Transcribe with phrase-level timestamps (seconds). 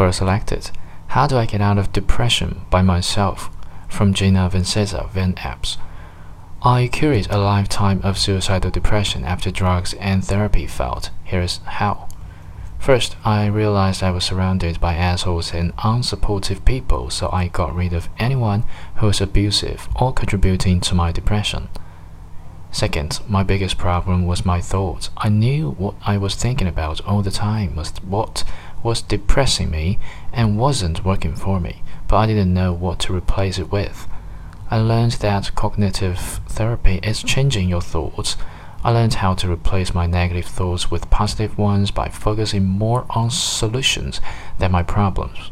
[0.00, 0.70] Quote selected
[1.08, 3.50] How Do I Get Out of Depression by Myself
[3.86, 5.76] from Gina Vinceza Van Apps.
[6.62, 11.10] I cured a lifetime of suicidal depression after drugs and therapy failed.
[11.22, 12.08] Here's how.
[12.78, 17.92] First, I realized I was surrounded by assholes and unsupportive people, so I got rid
[17.92, 18.64] of anyone
[18.94, 21.68] who was abusive or contributing to my depression.
[22.72, 25.10] Second, my biggest problem was my thoughts.
[25.18, 28.44] I knew what I was thinking about all the time was what
[28.82, 29.98] was depressing me
[30.32, 34.06] and wasn't working for me, but I didn't know what to replace it with.
[34.70, 38.36] I learned that cognitive therapy is changing your thoughts
[38.82, 43.28] I learned how to replace my negative thoughts with positive ones by focusing more on
[43.28, 44.22] solutions
[44.58, 45.50] than my problems.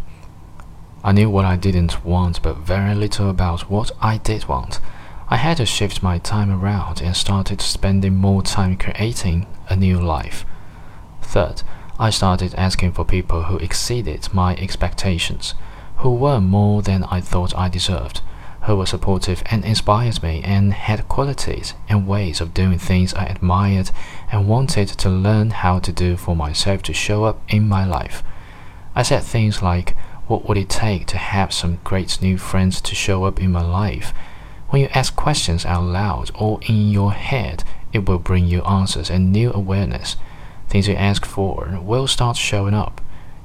[1.05, 4.81] I knew what I didn't want, but very little about what I did want.
[5.29, 10.01] I had to shift my time around and started spending more time creating a new
[10.01, 10.47] life.
[11.21, 11.63] Third,
[11.99, 15.55] I started asking for people who exceeded my expectations,
[15.99, 18.21] who were more than I thought I deserved
[18.63, 23.25] who were supportive and inspired me and had qualities and ways of doing things I
[23.25, 23.91] admired
[24.31, 28.23] and wanted to learn how to do for myself to show up in my life.
[28.95, 32.95] I said things like, What would it take to have some great new friends to
[32.95, 34.13] show up in my life?
[34.69, 39.09] When you ask questions out loud or in your head, it will bring you answers
[39.09, 40.17] and new awareness.
[40.69, 43.01] Things you ask for will start showing up.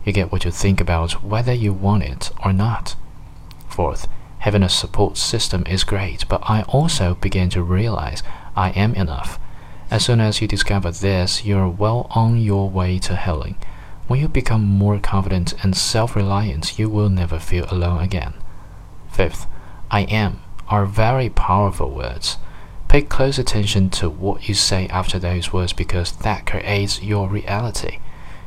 [0.05, 2.95] You get what you think about whether you want it or not.
[3.69, 4.07] Fourth,
[4.43, 8.23] Having a support system is great, but I also began to realize
[8.57, 9.39] I am enough.
[9.89, 13.55] As soon as you discover this, you're well on your way to healing.
[14.09, 18.33] When you become more confident and self reliant, you will never feel alone again.
[19.09, 19.47] Fifth,
[19.89, 22.35] I am are very powerful words.
[22.94, 27.97] Pay close attention to what you say after those words because that creates your reality.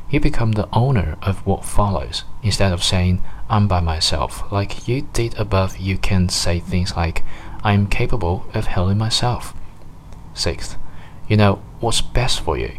[0.09, 2.23] You become the owner of what follows.
[2.41, 7.25] Instead of saying, I'm by myself, like you did above, you can say things like,
[7.61, 9.53] I am capable of healing myself.
[10.33, 10.77] Sixth,
[11.27, 12.77] you know what's best for you.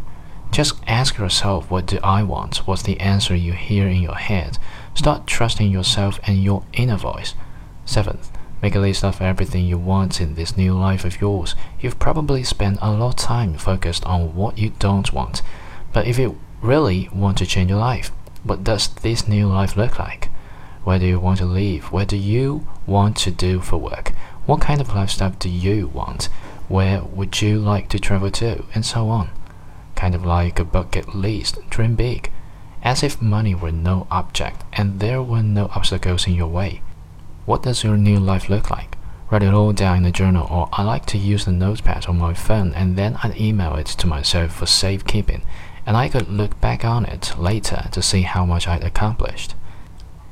[0.50, 2.66] Just ask yourself, what do I want?
[2.66, 4.56] What's the answer you hear in your head?
[4.94, 7.34] Start trusting yourself and your inner voice.
[7.84, 8.30] Seventh,
[8.62, 11.54] make a list of everything you want in this new life of yours.
[11.80, 15.42] You've probably spent a lot of time focused on what you don't want.
[15.92, 18.10] But if you really want to change your life.
[18.42, 20.28] What does this new life look like?
[20.84, 21.92] Where do you want to live?
[21.92, 24.12] What do you want to do for work?
[24.46, 26.28] What kind of lifestyle do you want?
[26.68, 28.64] Where would you like to travel to?
[28.74, 29.30] And so on.
[29.94, 32.30] Kind of like a bucket list, dream big.
[32.82, 36.82] As if money were no object and there were no obstacles in your way.
[37.48, 38.98] What does your new life look like?
[39.30, 42.18] Write it all down in a journal, or I like to use the notepad on
[42.18, 45.40] my phone and then I'd email it to myself for safekeeping
[45.86, 49.54] and I could look back on it later to see how much I'd accomplished.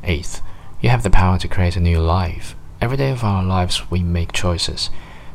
[0.04, 0.43] Eighth,
[0.82, 2.54] you have the power to create a new life.
[2.82, 4.91] Every day of our lives, we make choices.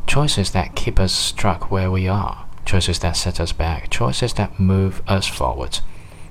[0.06, 4.60] Choices that keep us stuck where we are, choices that set us back, choices that
[4.60, 5.80] move us forward.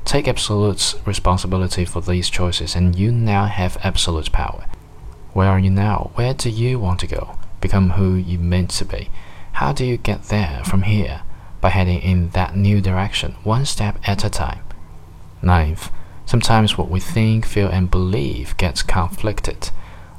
[0.05, 4.67] Take absolute responsibility for these choices, and you now have absolute power.
[5.33, 6.11] Where are you now?
[6.15, 7.39] Where do you want to go?
[7.61, 9.11] Become who you meant to be.
[9.53, 11.23] How do you get there from here?
[11.61, 14.63] by heading in that new direction, one step at a time.
[15.43, 15.91] Ninth,
[16.25, 19.71] sometimes what we think, feel, and believe gets conflicted.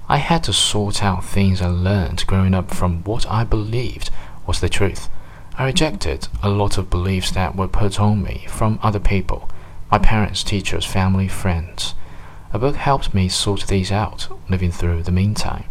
[0.08, 4.10] I had to sort out things I learned growing up from what I believed
[4.46, 5.10] was the truth.
[5.58, 9.50] I rejected a lot of beliefs that were put on me from other people,
[9.92, 11.96] my parents, teachers, family, friends.
[12.54, 15.64] A book helped me sort these out, living through the meantime.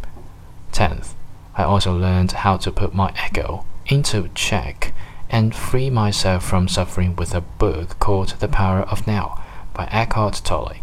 [0.72, 1.14] Tenth,
[1.54, 4.94] I also learned how to put my ego into check
[5.28, 9.42] and free myself from suffering with a book called The Power of Now
[9.74, 10.76] by Eckhart Tolle.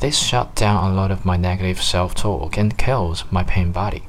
[0.00, 4.04] This shut down a lot of my negative self talk and kills my pain body.